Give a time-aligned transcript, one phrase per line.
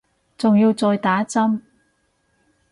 [0.35, 1.61] 仲要再打針